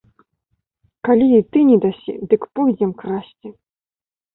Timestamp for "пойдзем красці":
2.59-3.59